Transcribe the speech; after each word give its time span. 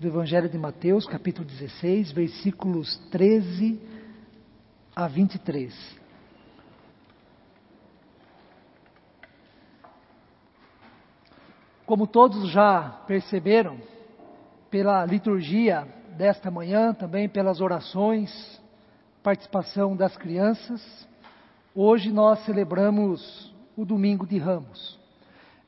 do 0.00 0.06
Evangelho 0.06 0.48
de 0.48 0.56
Mateus, 0.56 1.04
capítulo 1.04 1.46
16, 1.46 2.12
versículos 2.12 2.96
13 3.10 3.78
a 4.96 5.06
23. 5.06 6.00
Como 11.84 12.06
todos 12.06 12.50
já 12.50 13.02
perceberam, 13.06 13.76
pela 14.70 15.04
liturgia 15.04 15.86
desta 16.16 16.50
manhã, 16.50 16.94
também 16.94 17.28
pelas 17.28 17.60
orações, 17.60 18.58
participação 19.22 19.94
das 19.94 20.16
crianças, 20.16 21.06
hoje 21.74 22.10
nós 22.10 22.42
celebramos 22.46 23.54
o 23.76 23.84
Domingo 23.84 24.26
de 24.26 24.38
Ramos. 24.38 24.98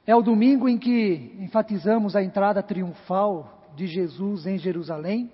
É 0.07 0.17
o 0.17 0.23
domingo 0.23 0.71
em 0.71 0.79
que 0.79 1.37
enfatizamos 1.39 2.17
a 2.17 2.23
entrada 2.23 2.63
triunfal 2.63 3.59
de 3.75 3.87
Jesus 3.87 4.47
em 4.47 4.59
Jerusalém, 4.59 5.31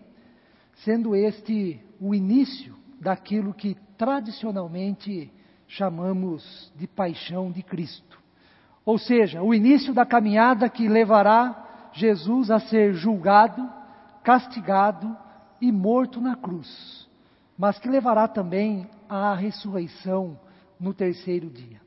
sendo 0.84 1.14
este 1.14 1.80
o 2.00 2.14
início 2.14 2.74
daquilo 3.00 3.52
que 3.52 3.76
tradicionalmente 3.96 5.32
chamamos 5.66 6.72
de 6.76 6.86
paixão 6.86 7.50
de 7.50 7.62
Cristo. 7.62 8.18
Ou 8.84 8.98
seja, 8.98 9.42
o 9.42 9.52
início 9.52 9.92
da 9.92 10.06
caminhada 10.06 10.68
que 10.68 10.88
levará 10.88 11.90
Jesus 11.92 12.50
a 12.50 12.58
ser 12.58 12.94
julgado, 12.94 13.68
castigado 14.22 15.16
e 15.60 15.70
morto 15.70 16.20
na 16.20 16.36
cruz, 16.36 17.08
mas 17.56 17.78
que 17.78 17.88
levará 17.88 18.28
também 18.28 18.88
à 19.08 19.34
ressurreição 19.34 20.38
no 20.78 20.94
terceiro 20.94 21.50
dia. 21.50 21.80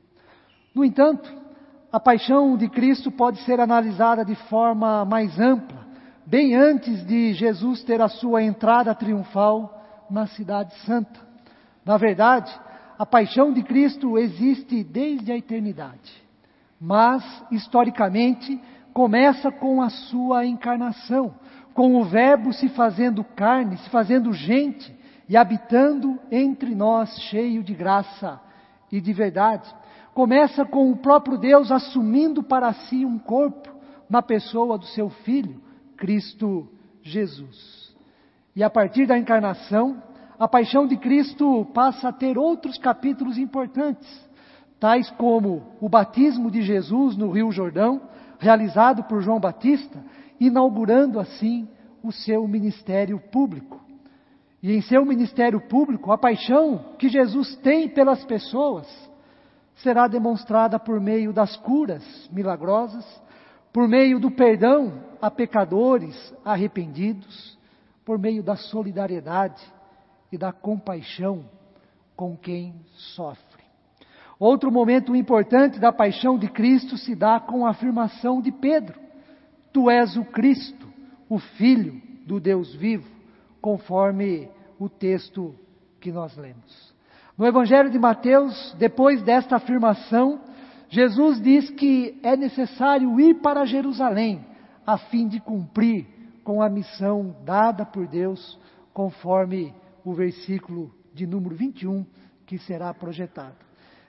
No 0.74 0.84
entanto, 0.84 1.28
a 1.90 1.98
paixão 1.98 2.56
de 2.56 2.68
Cristo 2.68 3.10
pode 3.10 3.38
ser 3.44 3.60
analisada 3.60 4.24
de 4.24 4.34
forma 4.48 5.04
mais 5.04 5.38
ampla, 5.38 5.86
bem 6.26 6.54
antes 6.54 7.04
de 7.06 7.32
Jesus 7.34 7.82
ter 7.82 8.00
a 8.00 8.08
sua 8.08 8.42
entrada 8.42 8.94
triunfal 8.94 10.06
na 10.10 10.26
Cidade 10.26 10.74
Santa. 10.80 11.20
Na 11.84 11.96
verdade, 11.96 12.52
a 12.98 13.04
paixão 13.04 13.52
de 13.52 13.62
Cristo 13.62 14.18
existe 14.18 14.84
desde 14.84 15.32
a 15.32 15.36
eternidade, 15.36 16.12
mas, 16.80 17.24
historicamente, 17.50 18.60
começa 18.92 19.50
com 19.50 19.82
a 19.82 19.90
sua 19.90 20.44
encarnação, 20.44 21.34
com 21.74 21.96
o 21.96 22.04
Verbo 22.04 22.52
se 22.52 22.68
fazendo 22.68 23.24
carne, 23.24 23.76
se 23.78 23.90
fazendo 23.90 24.32
gente 24.32 24.94
e 25.28 25.36
habitando 25.36 26.18
entre 26.30 26.74
nós, 26.74 27.10
cheio 27.30 27.62
de 27.62 27.74
graça 27.74 28.40
e 28.90 29.00
de 29.00 29.12
verdade 29.12 29.82
começa 30.14 30.64
com 30.64 30.90
o 30.90 30.96
próprio 30.96 31.38
Deus 31.38 31.70
assumindo 31.70 32.42
para 32.42 32.72
si 32.72 33.04
um 33.04 33.18
corpo 33.18 33.70
na 34.08 34.22
pessoa 34.22 34.76
do 34.76 34.86
seu 34.86 35.08
Filho, 35.08 35.60
Cristo 35.96 36.68
Jesus. 37.02 37.94
E 38.54 38.62
a 38.62 38.70
partir 38.70 39.06
da 39.06 39.18
encarnação, 39.18 40.02
a 40.38 40.48
paixão 40.48 40.86
de 40.86 40.96
Cristo 40.96 41.66
passa 41.72 42.08
a 42.08 42.12
ter 42.12 42.36
outros 42.36 42.78
capítulos 42.78 43.38
importantes, 43.38 44.08
tais 44.80 45.10
como 45.12 45.62
o 45.80 45.88
batismo 45.88 46.50
de 46.50 46.62
Jesus 46.62 47.16
no 47.16 47.30
Rio 47.30 47.52
Jordão, 47.52 48.02
realizado 48.38 49.04
por 49.04 49.22
João 49.22 49.38
Batista, 49.38 50.04
inaugurando 50.40 51.20
assim 51.20 51.68
o 52.02 52.10
seu 52.10 52.46
ministério 52.48 53.20
público. 53.30 53.80
E 54.62 54.72
em 54.72 54.80
seu 54.82 55.04
ministério 55.04 55.60
público, 55.60 56.12
a 56.12 56.18
paixão 56.18 56.94
que 56.98 57.08
Jesus 57.08 57.56
tem 57.56 57.88
pelas 57.88 58.24
pessoas 58.24 58.86
será 59.76 60.06
demonstrada 60.06 60.78
por 60.78 61.00
meio 61.00 61.32
das 61.32 61.56
curas 61.56 62.04
milagrosas, 62.32 63.04
por 63.72 63.88
meio 63.88 64.20
do 64.20 64.30
perdão 64.30 65.02
a 65.20 65.30
pecadores 65.30 66.34
arrependidos, 66.44 67.58
por 68.04 68.18
meio 68.18 68.42
da 68.42 68.56
solidariedade 68.56 69.62
e 70.30 70.36
da 70.36 70.52
compaixão 70.52 71.44
com 72.16 72.36
quem 72.36 72.74
sofre. 73.14 73.62
Outro 74.38 74.72
momento 74.72 75.14
importante 75.14 75.78
da 75.78 75.92
paixão 75.92 76.36
de 76.36 76.48
Cristo 76.48 76.96
se 76.98 77.14
dá 77.14 77.38
com 77.38 77.64
a 77.64 77.70
afirmação 77.70 78.42
de 78.42 78.50
Pedro: 78.50 78.98
Tu 79.72 79.88
és 79.88 80.16
o 80.16 80.24
Cristo, 80.24 80.86
o 81.28 81.38
Filho 81.38 82.02
do 82.26 82.40
Deus 82.40 82.74
vivo, 82.74 83.08
conforme 83.60 84.50
o 84.78 84.88
texto 84.88 85.54
que 86.00 86.10
nós 86.10 86.36
lemos. 86.36 86.92
No 87.38 87.46
Evangelho 87.46 87.88
de 87.88 87.98
Mateus, 87.98 88.74
depois 88.78 89.22
desta 89.22 89.56
afirmação, 89.56 90.40
Jesus 90.92 91.40
diz 91.40 91.70
que 91.70 92.20
é 92.22 92.36
necessário 92.36 93.18
ir 93.18 93.40
para 93.40 93.64
Jerusalém 93.64 94.44
a 94.86 94.98
fim 94.98 95.26
de 95.26 95.40
cumprir 95.40 96.06
com 96.44 96.60
a 96.60 96.68
missão 96.68 97.34
dada 97.46 97.86
por 97.86 98.06
Deus, 98.06 98.60
conforme 98.92 99.74
o 100.04 100.12
versículo 100.12 100.94
de 101.14 101.26
número 101.26 101.56
21 101.56 102.04
que 102.44 102.58
será 102.58 102.92
projetado. 102.92 103.56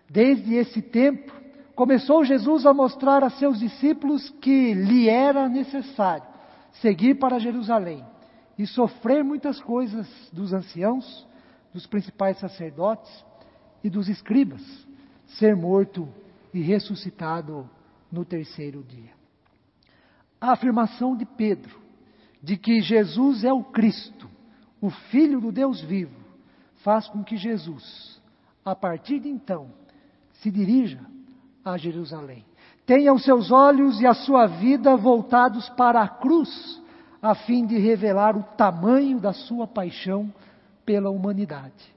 Desde 0.10 0.56
esse 0.56 0.82
tempo, 0.82 1.32
começou 1.74 2.26
Jesus 2.26 2.66
a 2.66 2.74
mostrar 2.74 3.24
a 3.24 3.30
seus 3.30 3.60
discípulos 3.60 4.30
que 4.42 4.74
lhe 4.74 5.08
era 5.08 5.48
necessário 5.48 6.28
seguir 6.82 7.16
para 7.16 7.40
Jerusalém 7.40 8.04
e 8.60 8.68
sofrer 8.68 9.24
muitas 9.24 9.58
coisas 9.62 10.06
dos 10.34 10.52
anciãos, 10.52 11.26
dos 11.74 11.88
principais 11.88 12.38
sacerdotes 12.40 13.24
e 13.82 13.90
dos 13.90 14.10
escribas, 14.10 14.62
ser 15.40 15.56
morto 15.56 16.10
e 16.54 16.62
ressuscitado 16.62 17.70
no 18.12 18.24
terceiro 18.24 18.84
dia. 18.84 19.12
A 20.40 20.52
afirmação 20.52 21.16
de 21.16 21.26
Pedro 21.26 21.82
de 22.42 22.58
que 22.58 22.82
Jesus 22.82 23.46
é 23.46 23.54
o 23.54 23.64
Cristo, 23.64 24.30
o 24.82 24.90
Filho 24.90 25.40
do 25.40 25.52
Deus 25.52 25.82
vivo, 25.82 26.16
faz 26.84 27.08
com 27.08 27.24
que 27.24 27.38
Jesus, 27.38 28.22
a 28.66 28.76
partir 28.76 29.22
de 29.22 29.30
então, 29.30 29.72
se 30.34 30.52
dirija 30.52 31.00
a 31.64 31.78
Jerusalém. 31.78 32.46
Tenha 32.86 33.14
os 33.14 33.24
seus 33.24 33.50
olhos 33.50 34.02
e 34.02 34.06
a 34.06 34.14
sua 34.14 34.46
vida 34.46 34.98
voltados 34.98 35.70
para 35.70 36.02
a 36.02 36.08
cruz, 36.08 36.82
a 37.22 37.34
fim 37.34 37.66
de 37.66 37.78
revelar 37.78 38.36
o 38.36 38.44
tamanho 38.44 39.22
da 39.22 39.32
sua 39.32 39.66
paixão 39.66 40.34
pela 40.86 41.10
humanidade. 41.10 41.96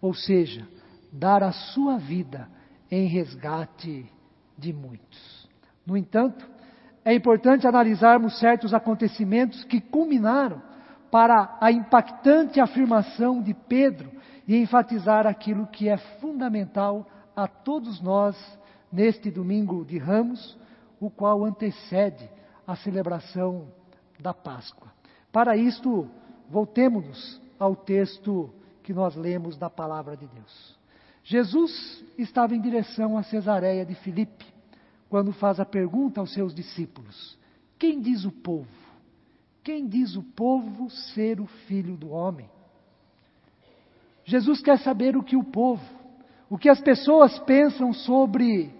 Ou 0.00 0.14
seja, 0.14 0.64
dar 1.12 1.42
a 1.42 1.50
sua 1.50 1.98
vida 1.98 2.48
em 2.90 3.06
resgate 3.06 4.10
de 4.56 4.72
muitos. 4.72 5.48
No 5.86 5.96
entanto, 5.96 6.48
é 7.04 7.14
importante 7.14 7.66
analisarmos 7.66 8.38
certos 8.38 8.74
acontecimentos 8.74 9.64
que 9.64 9.80
culminaram 9.80 10.62
para 11.10 11.56
a 11.60 11.72
impactante 11.72 12.60
afirmação 12.60 13.42
de 13.42 13.54
Pedro 13.54 14.10
e 14.46 14.56
enfatizar 14.56 15.26
aquilo 15.26 15.66
que 15.66 15.88
é 15.88 15.96
fundamental 16.20 17.06
a 17.34 17.46
todos 17.46 18.00
nós 18.00 18.36
neste 18.92 19.30
domingo 19.30 19.84
de 19.84 19.98
Ramos, 19.98 20.58
o 21.00 21.10
qual 21.10 21.44
antecede 21.44 22.28
a 22.66 22.74
celebração 22.76 23.68
da 24.18 24.34
Páscoa. 24.34 24.88
Para 25.32 25.56
isto, 25.56 26.08
voltemos 26.50 27.40
ao 27.58 27.76
texto 27.76 28.52
que 28.82 28.92
nós 28.92 29.14
lemos 29.14 29.56
da 29.56 29.70
palavra 29.70 30.16
de 30.16 30.26
Deus. 30.26 30.77
Jesus 31.28 32.02
estava 32.16 32.56
em 32.56 32.60
direção 32.60 33.18
a 33.18 33.22
Cesareia 33.22 33.84
de 33.84 33.94
Filipe, 33.96 34.46
quando 35.10 35.30
faz 35.30 35.60
a 35.60 35.64
pergunta 35.66 36.20
aos 36.20 36.32
seus 36.32 36.54
discípulos: 36.54 37.38
Quem 37.78 38.00
diz 38.00 38.24
o 38.24 38.32
povo? 38.32 38.66
Quem 39.62 39.86
diz 39.86 40.16
o 40.16 40.22
povo 40.22 40.88
ser 40.88 41.38
o 41.38 41.46
filho 41.66 41.98
do 41.98 42.08
homem? 42.08 42.48
Jesus 44.24 44.62
quer 44.62 44.78
saber 44.78 45.18
o 45.18 45.22
que 45.22 45.36
o 45.36 45.44
povo, 45.44 45.84
o 46.48 46.56
que 46.56 46.70
as 46.70 46.80
pessoas 46.80 47.38
pensam 47.40 47.92
sobre 47.92 48.72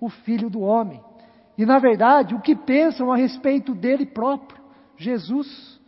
o 0.00 0.08
filho 0.08 0.50
do 0.50 0.60
homem. 0.60 1.00
E, 1.56 1.64
na 1.64 1.78
verdade, 1.78 2.34
o 2.34 2.40
que 2.40 2.56
pensam 2.56 3.12
a 3.12 3.16
respeito 3.16 3.76
dele 3.76 4.06
próprio, 4.06 4.60
Jesus. 4.96 5.80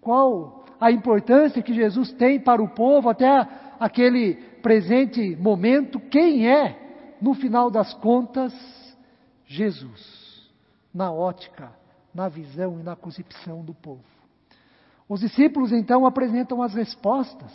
Qual 0.00 0.64
a 0.80 0.90
importância 0.90 1.62
que 1.62 1.74
Jesus 1.74 2.10
tem 2.12 2.40
para 2.40 2.62
o 2.62 2.70
povo 2.70 3.10
até 3.10 3.28
aquele 3.78 4.47
presente 4.62 5.36
momento, 5.36 5.98
quem 5.98 6.48
é, 6.48 7.16
no 7.20 7.34
final 7.34 7.70
das 7.70 7.92
contas, 7.94 8.52
Jesus, 9.46 10.50
na 10.92 11.10
ótica, 11.10 11.72
na 12.14 12.28
visão 12.28 12.78
e 12.80 12.82
na 12.82 12.96
concepção 12.96 13.64
do 13.64 13.74
povo. 13.74 14.04
Os 15.08 15.20
discípulos 15.20 15.72
então 15.72 16.04
apresentam 16.04 16.62
as 16.62 16.74
respostas 16.74 17.52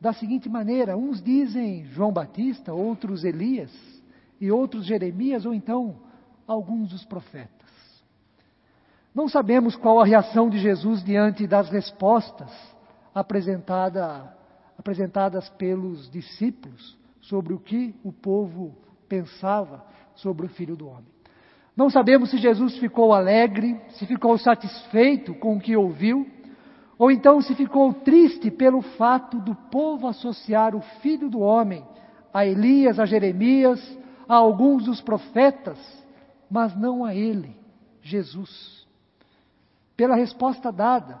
da 0.00 0.12
seguinte 0.12 0.48
maneira: 0.48 0.96
uns 0.96 1.22
dizem 1.22 1.86
João 1.86 2.12
Batista, 2.12 2.72
outros 2.72 3.24
Elias, 3.24 3.72
e 4.40 4.50
outros 4.50 4.84
Jeremias, 4.84 5.46
ou 5.46 5.54
então 5.54 5.96
alguns 6.46 6.90
dos 6.90 7.04
profetas. 7.04 7.50
Não 9.14 9.28
sabemos 9.28 9.76
qual 9.76 10.00
a 10.00 10.04
reação 10.04 10.50
de 10.50 10.58
Jesus 10.58 11.02
diante 11.02 11.46
das 11.46 11.70
respostas 11.70 12.50
apresentada, 13.14 14.36
apresentadas 14.78 15.48
pelos 15.50 16.10
discípulos 16.10 16.96
sobre 17.20 17.54
o 17.54 17.58
que 17.58 17.94
o 18.04 18.12
povo 18.12 18.76
pensava 19.08 19.84
sobre 20.14 20.46
o 20.46 20.48
Filho 20.48 20.76
do 20.76 20.86
Homem. 20.86 21.14
Não 21.76 21.90
sabemos 21.90 22.30
se 22.30 22.38
Jesus 22.38 22.76
ficou 22.78 23.12
alegre, 23.12 23.80
se 23.90 24.06
ficou 24.06 24.38
satisfeito 24.38 25.34
com 25.34 25.56
o 25.56 25.60
que 25.60 25.76
ouviu, 25.76 26.26
ou 26.96 27.10
então 27.10 27.40
se 27.40 27.54
ficou 27.54 27.92
triste 27.92 28.50
pelo 28.50 28.80
fato 28.80 29.40
do 29.40 29.54
povo 29.54 30.06
associar 30.06 30.76
o 30.76 30.80
filho 31.00 31.28
do 31.28 31.40
homem 31.40 31.84
a 32.32 32.44
Elias, 32.44 32.98
a 32.98 33.06
Jeremias, 33.06 33.80
a 34.28 34.34
alguns 34.34 34.84
dos 34.84 35.00
profetas, 35.00 35.78
mas 36.50 36.76
não 36.76 37.04
a 37.04 37.14
ele, 37.14 37.56
Jesus. 38.02 38.84
Pela 39.96 40.16
resposta 40.16 40.72
dada, 40.72 41.20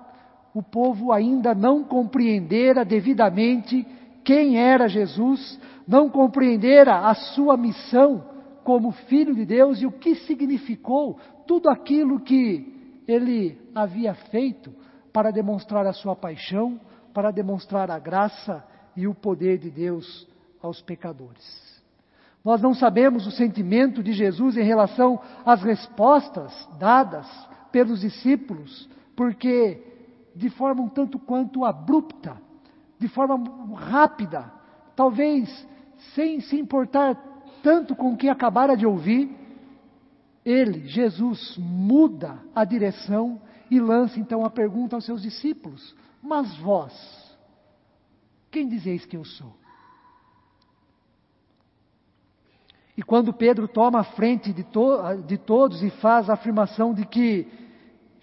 o 0.54 0.62
povo 0.62 1.12
ainda 1.12 1.52
não 1.52 1.82
compreendera 1.82 2.84
devidamente 2.84 3.84
quem 4.22 4.56
era 4.56 4.88
Jesus, 4.88 5.60
não 5.86 6.08
compreendera 6.08 7.08
a 7.08 7.14
sua 7.14 7.56
missão 7.56 8.24
como 8.62 8.92
filho 8.92 9.34
de 9.34 9.44
Deus 9.44 9.82
e 9.82 9.86
o 9.86 9.92
que 9.92 10.14
significou 10.14 11.18
tudo 11.46 11.68
aquilo 11.68 12.20
que 12.20 13.02
ele 13.06 13.60
havia 13.74 14.14
feito 14.14 14.72
para 15.12 15.30
demonstrar 15.30 15.86
a 15.86 15.92
sua 15.92 16.16
paixão, 16.16 16.80
para 17.12 17.30
demonstrar 17.30 17.90
a 17.90 17.98
graça 17.98 18.64
e 18.96 19.06
o 19.06 19.14
poder 19.14 19.58
de 19.58 19.70
Deus 19.70 20.26
aos 20.62 20.80
pecadores. 20.80 21.74
Nós 22.44 22.62
não 22.62 22.74
sabemos 22.74 23.26
o 23.26 23.30
sentimento 23.30 24.02
de 24.02 24.12
Jesus 24.12 24.56
em 24.56 24.64
relação 24.64 25.20
às 25.44 25.62
respostas 25.62 26.52
dadas 26.78 27.26
pelos 27.72 28.00
discípulos, 28.00 28.88
porque 29.16 29.93
de 30.34 30.50
forma 30.50 30.82
um 30.82 30.88
tanto 30.88 31.18
quanto 31.18 31.64
abrupta, 31.64 32.40
de 32.98 33.08
forma 33.08 33.74
rápida, 33.74 34.52
talvez 34.96 35.66
sem 36.14 36.40
se 36.40 36.58
importar 36.58 37.14
tanto 37.62 37.94
com 37.94 38.12
o 38.12 38.16
que 38.16 38.28
acabara 38.28 38.76
de 38.76 38.86
ouvir, 38.86 39.34
ele, 40.44 40.86
Jesus, 40.86 41.56
muda 41.56 42.38
a 42.54 42.64
direção 42.64 43.40
e 43.70 43.80
lança 43.80 44.20
então 44.20 44.44
a 44.44 44.50
pergunta 44.50 44.96
aos 44.96 45.04
seus 45.04 45.22
discípulos: 45.22 45.94
Mas 46.22 46.54
vós, 46.58 46.92
quem 48.50 48.68
dizeis 48.68 49.06
que 49.06 49.16
eu 49.16 49.24
sou? 49.24 49.54
E 52.96 53.02
quando 53.02 53.32
Pedro 53.32 53.66
toma 53.66 54.00
a 54.00 54.04
frente 54.04 54.52
de, 54.52 54.62
to 54.62 54.98
de 55.26 55.36
todos 55.36 55.82
e 55.82 55.90
faz 55.90 56.30
a 56.30 56.34
afirmação 56.34 56.94
de 56.94 57.04
que 57.04 57.48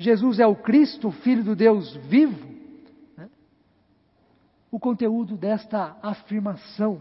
Jesus 0.02 0.40
é 0.40 0.48
o 0.48 0.56
Cristo, 0.56 1.10
o 1.10 1.12
Filho 1.12 1.44
do 1.44 1.56
Deus 1.56 1.96
vivo, 2.08 2.48
né? 3.16 3.30
o 4.72 4.80
conteúdo 4.80 5.38
desta 5.38 5.96
afirmação 6.02 7.00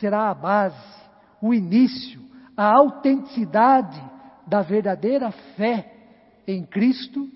será 0.00 0.30
a 0.30 0.34
base, 0.34 1.02
o 1.42 1.52
início, 1.52 2.18
a 2.56 2.64
autenticidade 2.78 4.02
da 4.46 4.62
verdadeira 4.62 5.30
fé 5.54 5.92
em 6.46 6.64
Cristo, 6.64 7.28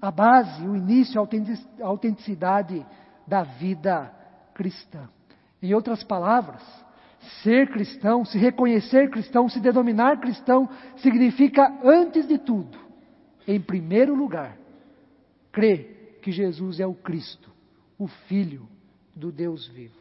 a 0.00 0.10
base, 0.10 0.66
o 0.66 0.74
início, 0.74 1.20
a 1.20 1.86
autenticidade 1.86 2.86
da 3.26 3.42
vida 3.42 4.10
cristã. 4.54 5.06
Em 5.62 5.74
outras 5.74 6.02
palavras, 6.02 6.62
ser 7.42 7.70
cristão, 7.70 8.24
se 8.24 8.38
reconhecer 8.38 9.10
cristão, 9.10 9.50
se 9.50 9.60
denominar 9.60 10.18
cristão, 10.18 10.66
significa, 10.96 11.78
antes 11.84 12.26
de 12.26 12.38
tudo, 12.38 12.89
em 13.46 13.60
primeiro 13.60 14.14
lugar, 14.14 14.56
crer 15.52 16.18
que 16.22 16.30
Jesus 16.30 16.80
é 16.80 16.86
o 16.86 16.94
Cristo, 16.94 17.50
o 17.98 18.06
Filho 18.06 18.68
do 19.14 19.32
Deus 19.32 19.66
vivo. 19.68 19.94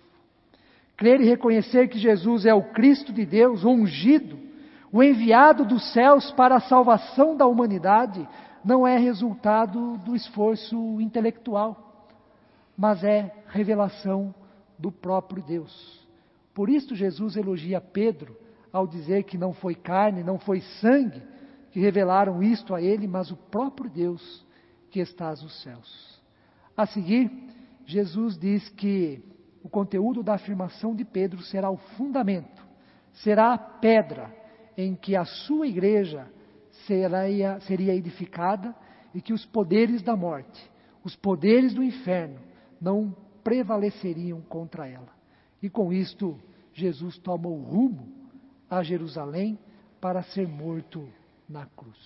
Crer 0.98 1.22
e 1.22 1.26
reconhecer 1.26 1.88
que 1.88 1.98
Jesus 1.98 2.46
é 2.46 2.54
o 2.54 2.72
Cristo 2.74 3.14
de 3.14 3.26
Deus, 3.26 3.64
o 3.64 3.70
ungido, 3.70 4.38
o 4.92 5.02
enviado 5.02 5.64
dos 5.66 5.94
céus 5.94 6.32
para 6.32 6.56
a 6.56 6.62
salvação 6.62 7.36
da 7.38 7.46
humanidade, 7.46 8.28
não 8.64 8.86
é 8.86 8.98
resultado 8.98 9.98
do 10.00 10.16
esforço 10.16 11.00
intelectual, 11.00 12.08
mas 12.78 13.04
é 13.04 13.34
revelação 13.48 14.34
do 14.78 14.92
próprio 14.92 15.42
Deus. 15.44 16.08
Por 16.54 16.70
isso 16.70 16.96
Jesus 16.96 17.38
elogia 17.38 17.80
Pedro 17.80 18.36
ao 18.72 18.86
dizer 18.86 19.24
que 19.24 19.38
não 19.38 19.54
foi 19.54 19.76
carne, 19.76 20.24
não 20.24 20.38
foi 20.38 20.62
sangue 20.82 21.22
que 21.72 21.80
revelaram 21.80 22.42
isto 22.42 22.74
a 22.74 22.82
ele, 22.82 23.08
mas 23.08 23.32
o 23.32 23.36
próprio 23.36 23.90
Deus 23.90 24.46
que 24.90 25.00
está 25.00 25.30
nos 25.30 25.62
céus. 25.62 26.22
A 26.76 26.86
seguir, 26.86 27.32
Jesus 27.86 28.38
diz 28.38 28.68
que 28.70 29.24
o 29.64 29.70
conteúdo 29.70 30.24
da 30.24 30.36
afirmação 30.36 30.96
de 30.96 31.04
Pedro 31.04 31.42
será 31.44 31.70
o 31.70 31.78
fundamento, 31.98 32.66
será 33.14 33.54
a 33.54 33.58
pedra 33.58 34.34
em 34.78 34.96
que 34.96 35.16
a 35.16 35.26
sua 35.26 35.68
igreja 35.68 36.28
seria, 36.88 37.60
seria 37.62 37.96
edificada 37.96 38.74
e 39.14 39.22
que 39.22 39.34
os 39.34 39.46
poderes 39.46 40.02
da 40.02 40.16
morte, 40.16 40.72
os 41.04 41.16
poderes 41.16 41.74
do 41.74 41.84
inferno, 41.84 42.40
não 42.80 43.16
prevaleceriam 43.44 44.42
contra 44.42 44.88
ela. 44.88 45.10
E 45.62 45.70
com 45.70 45.92
isto, 45.92 46.40
Jesus 46.74 47.18
toma 47.18 47.50
o 47.50 47.62
rumo 47.62 48.08
a 48.70 48.82
Jerusalém 48.82 49.60
para 50.00 50.24
ser 50.24 50.48
morto 50.48 51.10
na 51.50 51.66
cruz. 51.66 51.98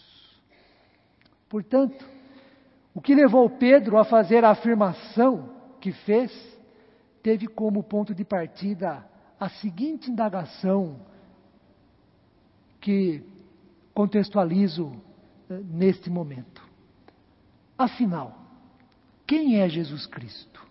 Portanto, 1.49 2.03
o 2.95 3.01
que 3.01 3.13
levou 3.13 3.49
Pedro 3.49 3.97
a 3.97 4.05
fazer 4.05 4.43
a 4.45 4.51
afirmação 4.51 5.49
que 5.81 5.91
fez, 5.91 6.31
teve 7.21 7.47
como 7.47 7.83
ponto 7.83 8.15
de 8.15 8.23
partida 8.23 9.05
a 9.39 9.49
seguinte 9.49 10.09
indagação 10.09 10.99
que 12.79 13.23
contextualizo 13.93 14.93
eh, 15.49 15.59
neste 15.65 16.09
momento. 16.09 16.61
Afinal, 17.77 18.37
quem 19.27 19.59
é 19.59 19.67
Jesus 19.67 20.05
Cristo? 20.05 20.65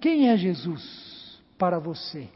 Quem 0.00 0.28
é 0.28 0.36
Jesus 0.36 1.42
para 1.56 1.78
você? 1.78 2.28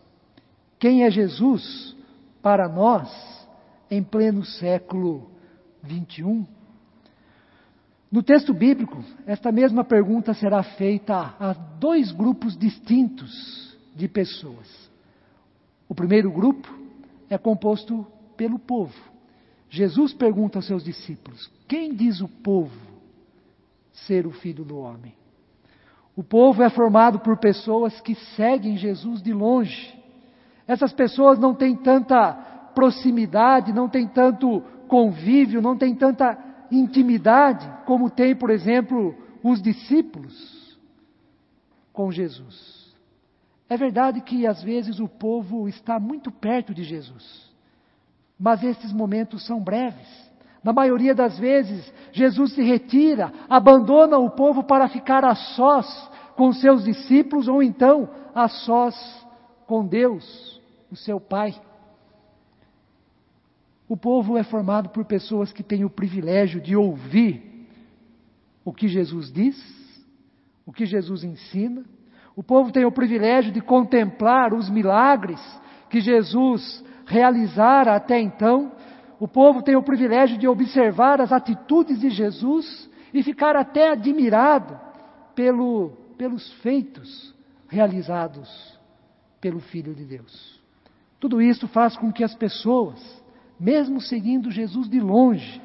Quem 0.78 1.04
é 1.04 1.10
Jesus 1.10 1.96
para 2.40 2.68
nós 2.68 3.45
em 3.90 4.02
pleno 4.02 4.44
século 4.44 5.30
21? 5.82 6.46
No 8.10 8.22
texto 8.22 8.54
bíblico, 8.54 9.02
esta 9.26 9.50
mesma 9.50 9.84
pergunta 9.84 10.32
será 10.32 10.62
feita 10.62 11.34
a 11.38 11.52
dois 11.52 12.12
grupos 12.12 12.56
distintos 12.56 13.76
de 13.94 14.08
pessoas. 14.08 14.90
O 15.88 15.94
primeiro 15.94 16.30
grupo 16.30 16.68
é 17.28 17.36
composto 17.36 18.06
pelo 18.36 18.58
povo. 18.58 18.94
Jesus 19.68 20.12
pergunta 20.12 20.58
aos 20.58 20.66
seus 20.66 20.84
discípulos: 20.84 21.50
Quem 21.66 21.94
diz 21.94 22.20
o 22.20 22.28
povo 22.28 22.78
ser 23.92 24.26
o 24.26 24.30
filho 24.30 24.64
do 24.64 24.78
homem? 24.78 25.14
O 26.14 26.22
povo 26.22 26.62
é 26.62 26.70
formado 26.70 27.18
por 27.18 27.36
pessoas 27.36 28.00
que 28.00 28.14
seguem 28.14 28.76
Jesus 28.76 29.20
de 29.20 29.32
longe. 29.32 29.94
Essas 30.66 30.92
pessoas 30.92 31.38
não 31.38 31.54
têm 31.54 31.76
tanta 31.76 32.55
proximidade, 32.76 33.72
não 33.72 33.88
têm 33.88 34.06
tanto 34.06 34.62
convívio, 34.86 35.62
não 35.62 35.78
têm 35.78 35.94
tanta 35.94 36.38
intimidade 36.70 37.66
como 37.86 38.10
tem, 38.10 38.36
por 38.36 38.50
exemplo, 38.50 39.16
os 39.42 39.62
discípulos 39.62 40.78
com 41.90 42.12
Jesus. 42.12 42.94
É 43.66 43.78
verdade 43.78 44.20
que 44.20 44.46
às 44.46 44.62
vezes 44.62 45.00
o 45.00 45.08
povo 45.08 45.66
está 45.66 45.98
muito 45.98 46.30
perto 46.30 46.74
de 46.74 46.84
Jesus, 46.84 47.50
mas 48.38 48.62
esses 48.62 48.92
momentos 48.92 49.46
são 49.46 49.58
breves. 49.58 50.26
Na 50.62 50.72
maioria 50.72 51.14
das 51.14 51.38
vezes, 51.38 51.90
Jesus 52.12 52.52
se 52.52 52.62
retira, 52.62 53.32
abandona 53.48 54.18
o 54.18 54.28
povo 54.28 54.64
para 54.64 54.86
ficar 54.88 55.24
a 55.24 55.34
sós 55.34 56.10
com 56.36 56.52
seus 56.52 56.84
discípulos 56.84 57.48
ou 57.48 57.62
então 57.62 58.10
a 58.34 58.48
sós 58.48 58.94
com 59.66 59.86
Deus, 59.86 60.60
o 60.90 60.96
seu 60.96 61.18
Pai. 61.18 61.54
O 63.88 63.96
povo 63.96 64.36
é 64.36 64.42
formado 64.42 64.88
por 64.88 65.04
pessoas 65.04 65.52
que 65.52 65.62
têm 65.62 65.84
o 65.84 65.90
privilégio 65.90 66.60
de 66.60 66.74
ouvir 66.74 67.68
o 68.64 68.72
que 68.72 68.88
Jesus 68.88 69.32
diz, 69.32 69.56
o 70.64 70.72
que 70.72 70.84
Jesus 70.84 71.22
ensina. 71.22 71.84
O 72.34 72.42
povo 72.42 72.72
tem 72.72 72.84
o 72.84 72.90
privilégio 72.90 73.52
de 73.52 73.60
contemplar 73.60 74.52
os 74.52 74.68
milagres 74.68 75.40
que 75.88 76.00
Jesus 76.00 76.84
realizara 77.06 77.94
até 77.94 78.20
então. 78.20 78.72
O 79.20 79.28
povo 79.28 79.62
tem 79.62 79.76
o 79.76 79.82
privilégio 79.82 80.36
de 80.36 80.48
observar 80.48 81.20
as 81.20 81.32
atitudes 81.32 82.00
de 82.00 82.10
Jesus 82.10 82.90
e 83.14 83.22
ficar 83.22 83.54
até 83.54 83.92
admirado 83.92 84.78
pelo, 85.34 85.92
pelos 86.18 86.52
feitos 86.54 87.32
realizados 87.68 88.76
pelo 89.40 89.60
Filho 89.60 89.94
de 89.94 90.04
Deus. 90.04 90.60
Tudo 91.20 91.40
isso 91.40 91.68
faz 91.68 91.96
com 91.96 92.12
que 92.12 92.24
as 92.24 92.34
pessoas 92.34 93.00
mesmo 93.58 94.00
seguindo 94.00 94.50
Jesus 94.50 94.88
de 94.88 95.00
longe, 95.00 95.60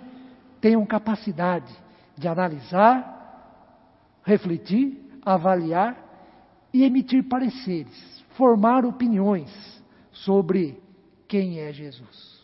tenham 0.60 0.86
capacidade 0.86 1.72
de 2.18 2.28
analisar, 2.28 4.20
refletir, 4.24 4.98
avaliar 5.26 5.98
e 6.74 6.84
emitir 6.84 7.24
pareceres, 7.28 8.24
formar 8.38 8.86
opiniões 8.86 9.52
sobre 10.12 10.82
quem 11.28 11.60
é 11.60 11.72
Jesus. 11.74 12.42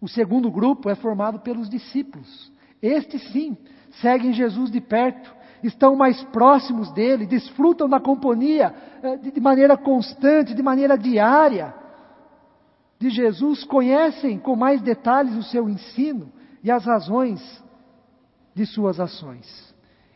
O 0.00 0.08
segundo 0.08 0.50
grupo 0.50 0.88
é 0.88 0.94
formado 0.94 1.40
pelos 1.40 1.68
discípulos. 1.68 2.52
Estes 2.80 3.22
sim, 3.32 3.56
seguem 4.00 4.32
Jesus 4.32 4.70
de 4.70 4.80
perto, 4.80 5.34
estão 5.62 5.96
mais 5.96 6.22
próximos 6.24 6.92
dele, 6.92 7.26
desfrutam 7.26 7.88
da 7.88 7.98
companhia 7.98 8.74
eh, 9.02 9.16
de 9.16 9.40
maneira 9.40 9.76
constante, 9.76 10.54
de 10.54 10.62
maneira 10.62 10.96
diária 10.96 11.74
de 12.98 13.10
Jesus, 13.10 13.64
conhecem 13.64 14.38
com 14.38 14.56
mais 14.56 14.80
detalhes 14.80 15.34
o 15.34 15.42
seu 15.42 15.68
ensino 15.68 16.32
e 16.62 16.70
as 16.70 16.84
razões 16.84 17.62
de 18.54 18.64
suas 18.64 18.98
ações. 18.98 19.74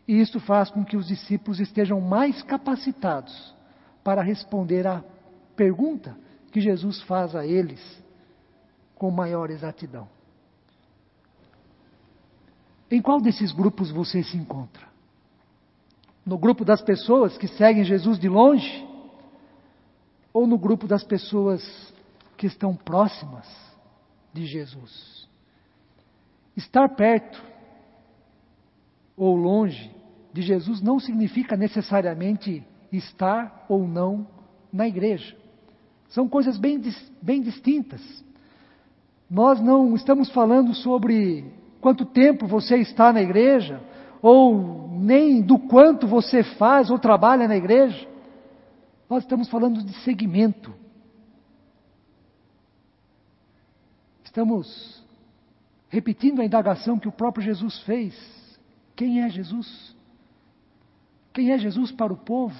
E 0.08 0.20
isso 0.20 0.40
faz 0.40 0.70
com 0.70 0.84
que 0.84 0.96
os 0.96 1.06
discípulos 1.06 1.60
estejam 1.60 2.00
mais 2.00 2.42
capacitados 2.42 3.54
para 4.02 4.22
responder 4.22 4.86
à 4.86 5.04
pergunta 5.54 6.16
que 6.50 6.60
Jesus 6.60 7.02
faz 7.02 7.36
a 7.36 7.46
eles 7.46 7.80
com 8.96 9.10
maior 9.10 9.50
exatidão. 9.50 10.08
Em 12.90 13.00
qual 13.00 13.20
desses 13.20 13.52
grupos 13.52 13.90
você 13.90 14.22
se 14.22 14.36
encontra? 14.36 14.88
No 16.26 16.36
grupo 16.36 16.64
das 16.64 16.82
pessoas 16.82 17.38
que 17.38 17.46
seguem 17.46 17.84
Jesus 17.84 18.18
de 18.18 18.28
longe? 18.28 18.88
Ou 20.32 20.46
no 20.46 20.58
grupo 20.58 20.88
das 20.88 21.04
pessoas 21.04 21.62
que 22.40 22.46
estão 22.46 22.74
próximas 22.74 23.46
de 24.32 24.46
Jesus? 24.46 25.28
Estar 26.56 26.88
perto 26.88 27.38
ou 29.14 29.36
longe 29.36 29.94
de 30.32 30.40
Jesus 30.40 30.80
não 30.80 30.98
significa 30.98 31.54
necessariamente 31.54 32.66
estar 32.90 33.66
ou 33.68 33.86
não 33.86 34.26
na 34.72 34.88
igreja. 34.88 35.36
São 36.08 36.26
coisas 36.26 36.56
bem, 36.56 36.80
bem 37.20 37.42
distintas. 37.42 38.00
Nós 39.28 39.60
não 39.60 39.94
estamos 39.94 40.30
falando 40.30 40.74
sobre 40.74 41.44
quanto 41.78 42.06
tempo 42.06 42.46
você 42.46 42.76
está 42.78 43.12
na 43.12 43.20
igreja, 43.20 43.82
ou 44.22 44.88
nem 44.98 45.42
do 45.42 45.58
quanto 45.58 46.06
você 46.06 46.42
faz 46.42 46.90
ou 46.90 46.98
trabalha 46.98 47.46
na 47.46 47.56
igreja. 47.56 48.08
Nós 49.10 49.24
estamos 49.24 49.46
falando 49.50 49.84
de 49.84 49.92
segmento. 50.04 50.79
Estamos 54.30 55.04
repetindo 55.88 56.40
a 56.40 56.44
indagação 56.44 57.00
que 57.00 57.08
o 57.08 57.12
próprio 57.12 57.44
Jesus 57.44 57.80
fez. 57.80 58.14
Quem 58.94 59.24
é 59.24 59.28
Jesus? 59.28 59.96
Quem 61.32 61.50
é 61.50 61.58
Jesus 61.58 61.90
para 61.90 62.12
o 62.12 62.16
povo? 62.16 62.54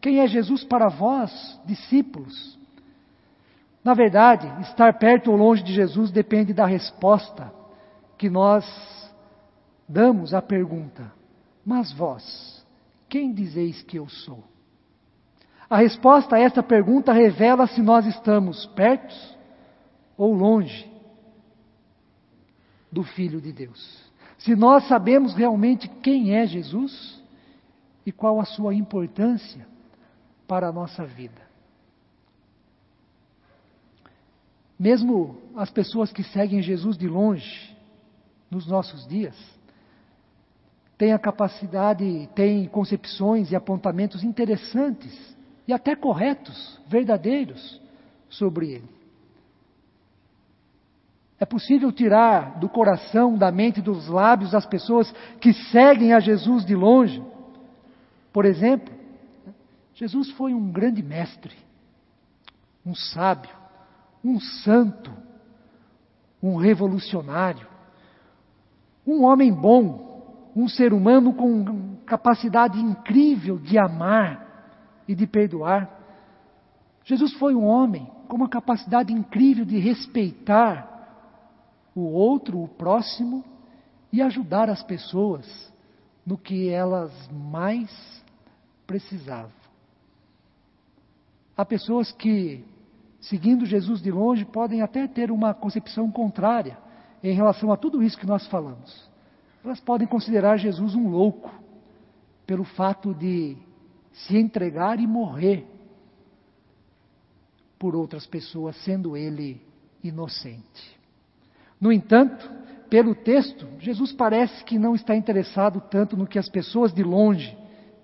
Quem 0.00 0.20
é 0.20 0.26
Jesus 0.26 0.64
para 0.64 0.88
vós, 0.88 1.60
discípulos? 1.66 2.58
Na 3.84 3.92
verdade, 3.92 4.46
estar 4.62 4.98
perto 4.98 5.30
ou 5.30 5.36
longe 5.36 5.62
de 5.62 5.74
Jesus 5.74 6.10
depende 6.10 6.54
da 6.54 6.64
resposta 6.64 7.52
que 8.16 8.30
nós 8.30 8.64
damos 9.86 10.32
à 10.32 10.40
pergunta: 10.40 11.12
Mas 11.62 11.92
vós, 11.92 12.66
quem 13.06 13.34
dizeis 13.34 13.82
que 13.82 13.98
eu 13.98 14.08
sou? 14.08 14.42
A 15.68 15.76
resposta 15.76 16.36
a 16.36 16.40
esta 16.40 16.62
pergunta 16.62 17.12
revela 17.12 17.66
se 17.66 17.82
nós 17.82 18.06
estamos 18.06 18.64
perto 18.68 19.14
ou 20.16 20.32
longe 20.32 20.90
do 22.92 23.02
Filho 23.02 23.40
de 23.40 23.52
Deus. 23.52 24.12
Se 24.38 24.54
nós 24.54 24.86
sabemos 24.86 25.34
realmente 25.34 25.88
quem 26.02 26.34
é 26.36 26.46
Jesus 26.46 27.22
e 28.04 28.12
qual 28.12 28.38
a 28.38 28.44
sua 28.44 28.74
importância 28.74 29.66
para 30.46 30.68
a 30.68 30.72
nossa 30.72 31.06
vida. 31.06 31.40
Mesmo 34.78 35.40
as 35.56 35.70
pessoas 35.70 36.12
que 36.12 36.24
seguem 36.24 36.60
Jesus 36.60 36.98
de 36.98 37.08
longe, 37.08 37.72
nos 38.50 38.66
nossos 38.66 39.06
dias, 39.06 39.36
têm 40.98 41.12
a 41.12 41.18
capacidade, 41.18 42.28
têm 42.34 42.66
concepções 42.66 43.50
e 43.50 43.56
apontamentos 43.56 44.22
interessantes 44.22 45.36
e 45.66 45.72
até 45.72 45.94
corretos, 45.94 46.80
verdadeiros 46.88 47.80
sobre 48.28 48.72
ele. 48.72 49.01
É 51.42 51.44
possível 51.44 51.90
tirar 51.90 52.60
do 52.60 52.68
coração, 52.68 53.36
da 53.36 53.50
mente, 53.50 53.82
dos 53.82 54.06
lábios 54.06 54.52
das 54.52 54.64
pessoas 54.64 55.10
que 55.40 55.52
seguem 55.52 56.12
a 56.12 56.20
Jesus 56.20 56.64
de 56.64 56.76
longe. 56.76 57.20
Por 58.32 58.44
exemplo, 58.44 58.94
Jesus 59.92 60.30
foi 60.30 60.54
um 60.54 60.70
grande 60.70 61.02
mestre, 61.02 61.52
um 62.86 62.94
sábio, 62.94 63.50
um 64.24 64.38
santo, 64.38 65.10
um 66.40 66.54
revolucionário, 66.54 67.66
um 69.04 69.24
homem 69.24 69.52
bom, 69.52 70.52
um 70.54 70.68
ser 70.68 70.92
humano 70.92 71.34
com 71.34 71.96
capacidade 72.06 72.78
incrível 72.78 73.58
de 73.58 73.76
amar 73.80 74.78
e 75.08 75.14
de 75.16 75.26
perdoar. 75.26 75.90
Jesus 77.02 77.32
foi 77.32 77.52
um 77.52 77.64
homem 77.64 78.08
com 78.28 78.36
uma 78.36 78.48
capacidade 78.48 79.12
incrível 79.12 79.64
de 79.64 79.80
respeitar 79.80 80.91
o 81.94 82.02
outro, 82.02 82.62
o 82.62 82.68
próximo, 82.68 83.44
e 84.12 84.20
ajudar 84.20 84.68
as 84.68 84.82
pessoas 84.82 85.72
no 86.24 86.36
que 86.38 86.68
elas 86.68 87.12
mais 87.30 87.90
precisavam. 88.86 89.50
Há 91.56 91.64
pessoas 91.64 92.12
que 92.12 92.64
seguindo 93.22 93.64
Jesus 93.64 94.02
de 94.02 94.10
longe, 94.10 94.44
podem 94.44 94.82
até 94.82 95.06
ter 95.06 95.30
uma 95.30 95.54
concepção 95.54 96.10
contrária 96.10 96.76
em 97.22 97.34
relação 97.34 97.72
a 97.72 97.76
tudo 97.76 98.02
isso 98.02 98.18
que 98.18 98.26
nós 98.26 98.46
falamos. 98.48 99.08
Elas 99.64 99.80
podem 99.80 100.08
considerar 100.08 100.56
Jesus 100.56 100.94
um 100.94 101.08
louco, 101.08 101.50
pelo 102.44 102.64
fato 102.64 103.14
de 103.14 103.56
se 104.12 104.36
entregar 104.36 104.98
e 104.98 105.06
morrer 105.06 105.64
por 107.78 107.94
outras 107.94 108.26
pessoas, 108.26 108.76
sendo 108.84 109.16
ele 109.16 109.62
inocente. 110.02 111.00
No 111.82 111.92
entanto, 111.92 112.48
pelo 112.88 113.14
texto, 113.14 113.66
Jesus 113.78 114.12
parece 114.12 114.64
que 114.64 114.78
não 114.78 114.94
está 114.94 115.14
interessado 115.14 115.82
tanto 115.90 116.16
no 116.16 116.26
que 116.26 116.38
as 116.38 116.48
pessoas 116.48 116.94
de 116.94 117.02
longe 117.02 117.54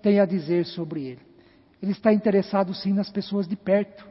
têm 0.03 0.19
a 0.19 0.25
dizer 0.25 0.67
sobre 0.67 1.03
ele. 1.03 1.21
Ele 1.81 1.93
está 1.93 2.13
interessado 2.13 2.73
sim 2.75 2.93
nas 2.93 3.09
pessoas 3.09 3.47
de 3.47 3.55
perto 3.55 4.09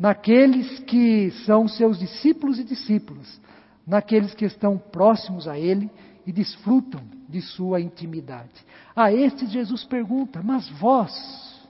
naqueles 0.00 0.78
que 0.80 1.30
são 1.44 1.68
seus 1.68 1.98
discípulos 1.98 2.58
e 2.58 2.64
discípulas, 2.64 3.38
naqueles 3.86 4.32
que 4.32 4.46
estão 4.46 4.78
próximos 4.78 5.46
a 5.46 5.58
Ele 5.58 5.90
e 6.26 6.32
desfrutam 6.32 7.02
de 7.28 7.42
sua 7.42 7.82
intimidade. 7.82 8.64
A 8.96 9.12
estes 9.12 9.50
Jesus 9.50 9.84
pergunta: 9.84 10.40
Mas 10.42 10.66
vós, 10.70 11.68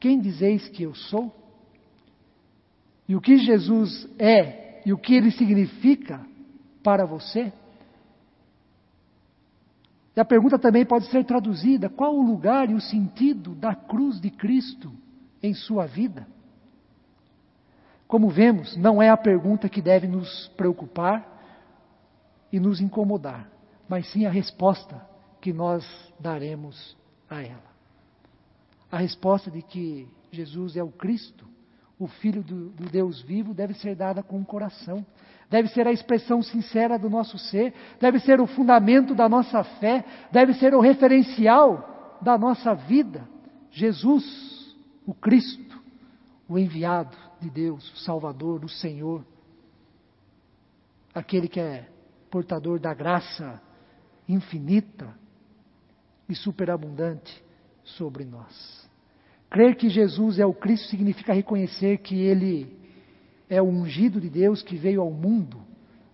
quem 0.00 0.18
dizeis 0.18 0.68
que 0.68 0.82
eu 0.82 0.96
sou? 0.96 1.32
E 3.08 3.14
o 3.14 3.20
que 3.20 3.36
Jesus 3.38 4.08
é 4.18 4.65
e 4.86 4.92
o 4.92 4.96
que 4.96 5.14
ele 5.14 5.32
significa 5.32 6.24
para 6.80 7.04
você? 7.04 7.52
E 10.14 10.20
a 10.20 10.24
pergunta 10.24 10.56
também 10.56 10.86
pode 10.86 11.06
ser 11.06 11.24
traduzida: 11.24 11.90
qual 11.90 12.14
o 12.14 12.24
lugar 12.24 12.70
e 12.70 12.74
o 12.74 12.80
sentido 12.80 13.52
da 13.56 13.74
cruz 13.74 14.20
de 14.20 14.30
Cristo 14.30 14.92
em 15.42 15.52
sua 15.52 15.86
vida? 15.86 16.24
Como 18.06 18.30
vemos, 18.30 18.76
não 18.76 19.02
é 19.02 19.10
a 19.10 19.16
pergunta 19.16 19.68
que 19.68 19.82
deve 19.82 20.06
nos 20.06 20.46
preocupar 20.56 21.36
e 22.52 22.60
nos 22.60 22.80
incomodar, 22.80 23.50
mas 23.88 24.08
sim 24.12 24.24
a 24.24 24.30
resposta 24.30 25.04
que 25.40 25.52
nós 25.52 25.84
daremos 26.20 26.96
a 27.28 27.42
ela. 27.42 27.76
A 28.88 28.98
resposta 28.98 29.50
de 29.50 29.62
que 29.62 30.08
Jesus 30.30 30.76
é 30.76 30.82
o 30.84 30.92
Cristo, 30.92 31.44
o 31.98 32.06
Filho 32.06 32.42
do, 32.42 32.70
do, 32.70 32.84
Deus 32.90 33.22
vivo, 33.22 33.54
deve 33.54 33.74
ser 33.74 33.94
dada 33.94 34.22
com 34.22 34.40
o 34.40 34.44
coração, 34.44 35.04
deve 35.48 35.68
ser 35.68 35.86
a 35.86 35.92
expressão 35.92 36.42
sincera 36.42 36.98
do 36.98 37.08
nosso 37.08 37.38
ser, 37.38 37.72
deve 37.98 38.18
ser 38.20 38.40
o 38.40 38.46
fundamento 38.46 39.14
da 39.14 39.28
nossa 39.28 39.64
fé, 39.64 40.04
deve 40.30 40.54
ser 40.54 40.74
o 40.74 40.80
referencial 40.80 42.18
da 42.20 42.36
nossa 42.36 42.74
vida. 42.74 43.26
Jesus, 43.70 44.24
o 45.06 45.14
Cristo, 45.14 45.80
o 46.48 46.58
enviado, 46.58 47.16
de 47.40 47.50
Deus, 47.50 47.92
o 47.92 47.98
Salvador, 47.98 48.64
o 48.64 48.68
Senhor, 48.68 49.24
aquele 51.14 51.48
que 51.48 51.60
é 51.60 51.88
portador 52.30 52.78
da 52.78 52.92
graça 52.94 53.60
infinita 54.28 55.14
e 56.28 56.34
superabundante 56.34 57.44
sobre 57.84 58.24
nós. 58.24 58.85
Crer 59.50 59.76
que 59.76 59.88
Jesus 59.88 60.38
é 60.38 60.46
o 60.46 60.52
Cristo 60.52 60.88
significa 60.88 61.32
reconhecer 61.32 61.98
que 61.98 62.20
Ele 62.20 62.76
é 63.48 63.62
o 63.62 63.66
ungido 63.66 64.20
de 64.20 64.28
Deus 64.28 64.62
que 64.62 64.76
veio 64.76 65.00
ao 65.00 65.10
mundo 65.10 65.58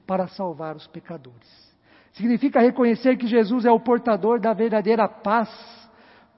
para 0.07 0.29
salvar 0.29 0.77
os 0.77 0.87
pecadores. 0.87 1.73
Significa 2.13 2.61
reconhecer 2.61 3.17
que 3.17 3.27
Jesus 3.27 3.65
é 3.65 3.71
o 3.71 3.81
portador 3.81 4.39
da 4.39 4.53
verdadeira 4.53 5.09
paz, 5.09 5.49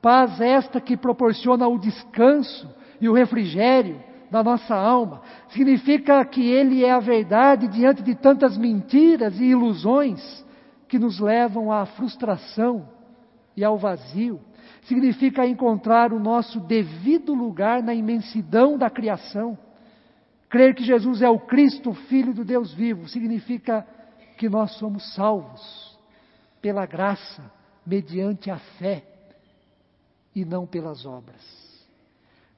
paz 0.01 0.41
esta 0.41 0.81
que 0.81 0.97
proporciona 0.97 1.67
o 1.67 1.79
descanso 1.79 2.73
e 3.01 3.09
o 3.09 3.13
refrigério 3.13 4.01
da 4.31 4.43
nossa 4.43 4.75
alma. 4.75 5.23
Significa 5.49 6.25
que 6.25 6.49
Ele 6.49 6.85
é 6.85 6.93
a 6.93 7.01
verdade 7.01 7.67
diante 7.69 8.03
de 8.03 8.15
tantas 8.15 8.57
mentiras 8.57 9.39
e 9.41 9.45
ilusões 9.45 10.45
que 10.89 10.99
nos 10.99 11.19
levam 11.19 11.73
à 11.73 11.87
frustração 11.87 12.89
e 13.57 13.65
ao 13.65 13.77
vazio. 13.77 14.41
Significa 14.85 15.47
encontrar 15.47 16.13
o 16.13 16.21
nosso 16.21 16.61
devido 16.61 17.35
lugar 17.35 17.83
na 17.83 17.95
imensidão 17.95 18.77
da 18.77 18.91
criação. 18.91 19.59
Crer 20.49 20.75
que 20.75 20.85
Jesus 20.85 21.23
é 21.23 21.29
o 21.29 21.39
Cristo, 21.39 21.93
Filho 21.95 22.33
do 22.33 22.45
Deus 22.45 22.73
vivo, 22.73 23.09
significa 23.09 23.87
que 24.37 24.49
nós 24.49 24.73
somos 24.73 25.15
salvos 25.15 25.99
pela 26.61 26.87
graça, 26.87 27.51
mediante 27.87 28.51
a 28.51 28.59
fé 28.79 29.05
e 30.35 30.45
não 30.45 30.67
pelas 30.67 31.05
obras. 31.05 31.43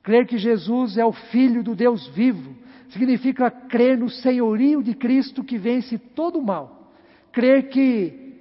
Crer 0.03 0.27
que 0.27 0.39
Jesus 0.39 0.97
é 0.97 1.05
o 1.05 1.13
Filho 1.13 1.63
do 1.63 1.75
Deus 1.75 2.07
vivo 2.09 2.55
significa 2.91 3.51
crer 3.51 3.99
no 3.99 4.09
senhorio 4.09 4.83
de 4.83 4.95
Cristo 4.95 5.45
que 5.45 5.59
vence 5.59 5.99
todo 5.99 6.39
o 6.39 6.45
mal. 6.45 6.93
Crer 7.33 7.69
que, 7.69 8.35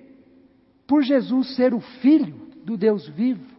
por 0.88 1.04
Jesus 1.04 1.56
ser 1.56 1.74
o 1.74 1.80
Filho 1.80 2.36
do 2.64 2.78
Deus 2.78 3.08
vivo, 3.10 3.55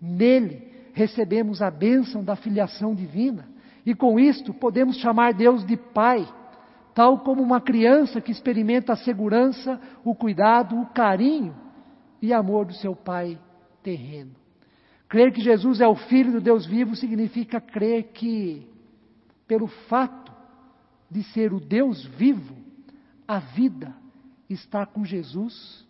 nele 0.00 0.68
recebemos 0.92 1.62
a 1.62 1.70
bênção 1.70 2.24
da 2.24 2.34
filiação 2.36 2.94
divina 2.94 3.48
e 3.86 3.94
com 3.94 4.18
isto 4.18 4.52
podemos 4.52 4.96
chamar 4.98 5.32
Deus 5.32 5.64
de 5.64 5.76
Pai, 5.76 6.28
tal 6.94 7.20
como 7.20 7.42
uma 7.42 7.60
criança 7.60 8.20
que 8.20 8.32
experimenta 8.32 8.92
a 8.92 8.96
segurança, 8.96 9.80
o 10.04 10.14
cuidado, 10.14 10.78
o 10.78 10.86
carinho 10.86 11.54
e 12.20 12.32
amor 12.32 12.66
do 12.66 12.74
seu 12.74 12.94
Pai 12.94 13.38
terreno. 13.82 14.32
Crer 15.08 15.32
que 15.32 15.40
Jesus 15.40 15.80
é 15.80 15.88
o 15.88 15.94
Filho 15.94 16.32
do 16.32 16.40
Deus 16.40 16.66
vivo 16.66 16.94
significa 16.96 17.60
crer 17.60 18.12
que, 18.12 18.66
pelo 19.46 19.66
fato 19.66 20.30
de 21.10 21.22
ser 21.32 21.54
o 21.54 21.60
Deus 21.60 22.04
vivo, 22.04 22.54
a 23.26 23.38
vida 23.38 23.94
está 24.50 24.84
com 24.84 25.04
Jesus 25.04 25.86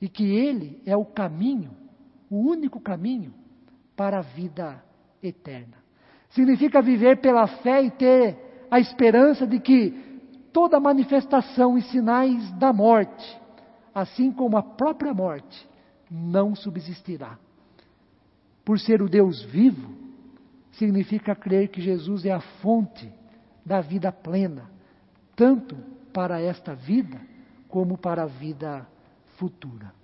e 0.00 0.08
que 0.08 0.24
Ele 0.24 0.80
é 0.86 0.96
o 0.96 1.04
caminho, 1.04 1.70
o 2.30 2.36
único 2.36 2.78
caminho 2.78 3.34
para 4.02 4.18
a 4.18 4.22
vida 4.22 4.82
eterna. 5.22 5.76
Significa 6.30 6.82
viver 6.82 7.20
pela 7.20 7.46
fé 7.46 7.84
e 7.84 7.90
ter 7.92 8.36
a 8.68 8.80
esperança 8.80 9.46
de 9.46 9.60
que 9.60 9.92
toda 10.52 10.80
manifestação 10.80 11.78
e 11.78 11.82
sinais 11.82 12.50
da 12.58 12.72
morte, 12.72 13.40
assim 13.94 14.32
como 14.32 14.56
a 14.56 14.62
própria 14.64 15.14
morte, 15.14 15.68
não 16.10 16.52
subsistirá. 16.52 17.38
Por 18.64 18.80
ser 18.80 19.00
o 19.02 19.08
Deus 19.08 19.40
vivo, 19.44 19.94
significa 20.72 21.32
crer 21.36 21.68
que 21.68 21.80
Jesus 21.80 22.24
é 22.24 22.32
a 22.32 22.40
fonte 22.40 23.08
da 23.64 23.80
vida 23.80 24.10
plena, 24.10 24.68
tanto 25.36 25.76
para 26.12 26.40
esta 26.40 26.74
vida 26.74 27.20
como 27.68 27.96
para 27.96 28.24
a 28.24 28.26
vida 28.26 28.84
futura. 29.36 30.01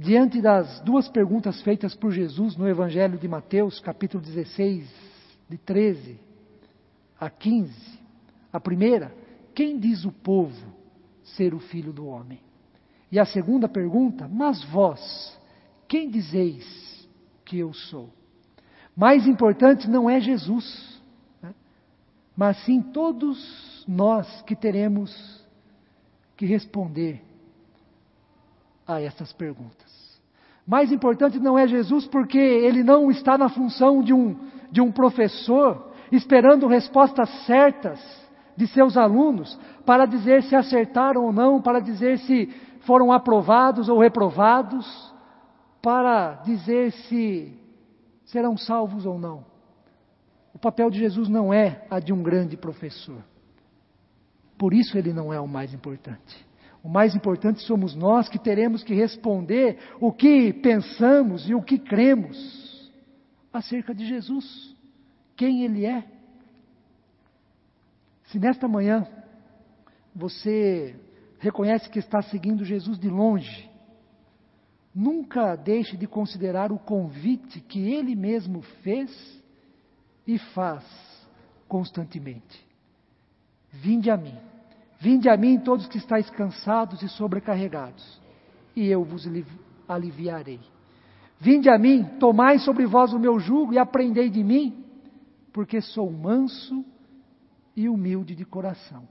Diante 0.00 0.40
das 0.40 0.78
duas 0.82 1.08
perguntas 1.08 1.60
feitas 1.62 1.92
por 1.92 2.12
Jesus 2.12 2.56
no 2.56 2.68
Evangelho 2.68 3.18
de 3.18 3.26
Mateus, 3.26 3.80
capítulo 3.80 4.22
16, 4.22 4.88
de 5.50 5.58
13 5.58 6.20
a 7.18 7.28
15, 7.28 7.98
a 8.52 8.60
primeira, 8.60 9.12
quem 9.52 9.76
diz 9.76 10.04
o 10.04 10.12
povo 10.12 10.72
ser 11.24 11.52
o 11.52 11.58
filho 11.58 11.92
do 11.92 12.06
homem? 12.06 12.38
E 13.10 13.18
a 13.18 13.24
segunda 13.24 13.68
pergunta, 13.68 14.28
mas 14.28 14.62
vós, 14.66 15.36
quem 15.88 16.08
dizeis 16.08 17.08
que 17.44 17.58
eu 17.58 17.74
sou? 17.74 18.08
Mais 18.96 19.26
importante 19.26 19.90
não 19.90 20.08
é 20.08 20.20
Jesus, 20.20 21.02
né? 21.42 21.52
mas 22.36 22.56
sim 22.64 22.80
todos 22.80 23.84
nós 23.88 24.42
que 24.42 24.54
teremos 24.54 25.44
que 26.36 26.46
responder 26.46 27.27
a 28.88 29.00
essas 29.00 29.32
perguntas. 29.34 29.98
Mais 30.66 30.90
importante 30.90 31.38
não 31.38 31.58
é 31.58 31.68
Jesus 31.68 32.06
porque 32.06 32.38
ele 32.38 32.82
não 32.82 33.10
está 33.10 33.38
na 33.38 33.48
função 33.48 34.02
de 34.02 34.12
um, 34.12 34.36
de 34.70 34.80
um 34.80 34.90
professor 34.90 35.92
esperando 36.10 36.66
respostas 36.66 37.28
certas 37.44 38.00
de 38.56 38.66
seus 38.66 38.96
alunos 38.96 39.58
para 39.86 40.06
dizer 40.06 40.42
se 40.42 40.56
acertaram 40.56 41.24
ou 41.24 41.32
não, 41.32 41.62
para 41.62 41.80
dizer 41.80 42.18
se 42.18 42.46
foram 42.80 43.12
aprovados 43.12 43.88
ou 43.88 43.98
reprovados, 43.98 45.14
para 45.80 46.34
dizer 46.44 46.92
se 46.92 47.56
serão 48.24 48.56
salvos 48.56 49.06
ou 49.06 49.18
não. 49.18 49.44
O 50.52 50.58
papel 50.58 50.90
de 50.90 50.98
Jesus 50.98 51.28
não 51.28 51.52
é 51.52 51.86
a 51.90 52.00
de 52.00 52.12
um 52.12 52.22
grande 52.22 52.56
professor. 52.56 53.22
Por 54.58 54.74
isso 54.74 54.98
ele 54.98 55.12
não 55.12 55.32
é 55.32 55.38
o 55.38 55.46
mais 55.46 55.72
importante. 55.72 56.47
O 56.82 56.88
mais 56.88 57.14
importante 57.14 57.60
somos 57.62 57.94
nós 57.94 58.28
que 58.28 58.38
teremos 58.38 58.82
que 58.82 58.94
responder 58.94 59.78
o 60.00 60.12
que 60.12 60.52
pensamos 60.52 61.48
e 61.48 61.54
o 61.54 61.62
que 61.62 61.78
cremos 61.78 62.92
acerca 63.52 63.94
de 63.94 64.06
Jesus, 64.06 64.76
quem 65.36 65.64
Ele 65.64 65.84
é. 65.84 66.04
Se 68.26 68.38
nesta 68.38 68.68
manhã 68.68 69.06
você 70.14 70.94
reconhece 71.38 71.88
que 71.88 71.98
está 71.98 72.20
seguindo 72.22 72.64
Jesus 72.64 72.98
de 72.98 73.08
longe, 73.08 73.68
nunca 74.94 75.56
deixe 75.56 75.96
de 75.96 76.06
considerar 76.06 76.72
o 76.72 76.78
convite 76.78 77.60
que 77.60 77.80
ele 77.80 78.14
mesmo 78.14 78.62
fez 78.82 79.10
e 80.26 80.38
faz 80.38 80.84
constantemente. 81.68 82.66
Vinde 83.70 84.10
a 84.10 84.16
mim. 84.16 84.36
Vinde 84.98 85.28
a 85.28 85.36
mim 85.36 85.58
todos 85.58 85.86
que 85.86 85.98
estáis 85.98 86.28
cansados 86.30 87.02
e 87.02 87.08
sobrecarregados, 87.08 88.20
e 88.74 88.86
eu 88.86 89.04
vos 89.04 89.28
aliviarei. 89.88 90.60
Vinde 91.38 91.70
a 91.70 91.78
mim, 91.78 92.04
tomai 92.18 92.58
sobre 92.58 92.84
vós 92.84 93.12
o 93.12 93.18
meu 93.18 93.38
jugo 93.38 93.72
e 93.72 93.78
aprendei 93.78 94.28
de 94.28 94.42
mim, 94.42 94.84
porque 95.52 95.80
sou 95.80 96.10
manso 96.10 96.84
e 97.76 97.88
humilde 97.88 98.34
de 98.34 98.44
coração 98.44 99.06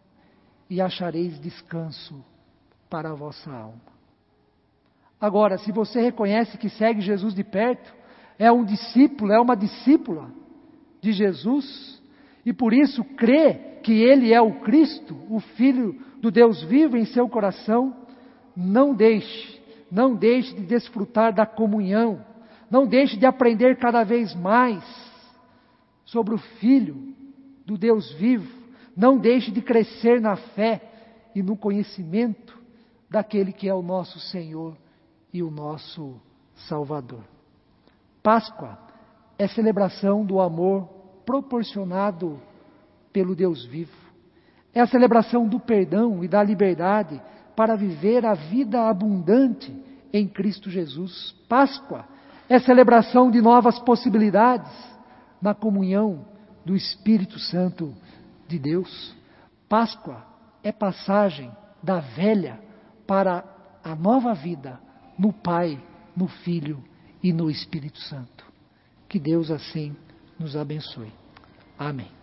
e 0.69 0.82
achareis 0.82 1.39
descanso 1.39 2.23
para 2.89 3.12
a 3.12 3.15
vossa 3.15 3.50
alma. 3.50 3.97
Agora, 5.19 5.58
se 5.58 5.71
você 5.71 6.02
reconhece 6.02 6.58
que 6.58 6.69
segue 6.69 7.02
Jesus 7.02 7.34
de 7.34 7.43
perto, 7.43 7.93
é 8.38 8.52
um 8.52 8.63
discípulo, 8.63 9.32
é 9.32 9.39
uma 9.39 9.56
discípula 9.56 10.30
de 11.02 11.12
Jesus, 11.12 12.02
e 12.48 12.54
por 12.54 12.74
isso 12.74 13.04
crê 13.04 13.56
que 13.84 13.92
Ele 13.92 14.34
é 14.34 14.40
o 14.40 14.62
Cristo, 14.62 15.18
o 15.30 15.42
Filho 15.42 16.00
do 16.22 16.32
Deus 16.32 16.64
vivo 16.64 16.96
em 16.96 17.04
seu 17.04 17.28
coração, 17.28 17.94
não 18.56 18.96
deixe, 18.96 19.62
não 19.92 20.16
deixe 20.16 20.56
de 20.56 20.62
desfrutar 20.62 21.34
da 21.34 21.46
comunhão, 21.46 22.26
não 22.72 22.88
deixe 22.88 23.18
de 23.18 23.26
aprender 23.26 23.76
cada 23.76 24.06
vez 24.06 24.34
mais 24.34 24.82
sobre 26.06 26.36
o 26.36 26.38
Filho 26.38 27.14
do 27.66 27.78
Deus 27.78 28.14
vivo, 28.14 28.50
não 28.96 29.18
deixe 29.18 29.52
de 29.52 29.62
crescer 29.62 30.22
na 30.22 30.38
fé 30.38 30.82
e 31.36 31.44
no 31.44 31.58
conhecimento 31.58 32.58
daquele 33.10 33.52
que 33.52 33.68
é 33.68 33.74
o 33.74 33.82
nosso 33.82 34.22
Senhor 34.22 34.78
e 35.34 35.44
o 35.44 35.52
nosso 35.52 36.16
Salvador. 36.70 37.26
Páscoa 38.24 38.80
é 39.38 39.50
celebração 39.50 40.26
do 40.26 40.40
amor 40.40 40.96
proporcionado 41.28 42.40
pelo 43.12 43.36
Deus 43.36 43.66
vivo. 43.66 43.92
É 44.74 44.80
a 44.80 44.88
celebração 44.88 45.46
do 45.46 45.60
perdão 45.60 46.24
e 46.24 46.28
da 46.28 46.42
liberdade 46.42 47.22
para 47.54 47.76
viver 47.76 48.26
a 48.26 48.34
vida 48.34 48.88
abundante 48.88 49.76
em 50.13 50.26
Cristo 50.26 50.70
Jesus. 50.70 51.36
Páscoa 51.50 52.06
é 52.48 52.58
celebração 52.60 53.30
de 53.30 53.42
novas 53.42 53.78
possibilidades 53.80 54.72
na 55.42 55.54
comunhão 55.54 56.26
do 56.66 56.78
Espírito 56.78 57.38
Santo 57.40 57.94
de 58.48 58.58
Deus. 58.58 59.13
Páscoa 59.68 60.26
é 60.63 60.72
passagem 60.72 61.52
da 61.84 62.00
velha 62.00 62.58
para 63.06 63.44
a 63.84 63.94
nova 63.96 64.34
vida 64.34 64.80
no 65.20 65.34
Pai, 65.34 65.78
no 66.16 66.30
Filho 66.30 66.82
e 67.22 67.34
no 67.34 67.50
Espírito 67.50 68.00
Santo. 68.00 68.46
Que 69.10 69.20
Deus 69.20 69.52
assim 69.52 69.94
nos 70.39 70.56
abençoe. 70.56 71.12
Amém. 71.78 72.17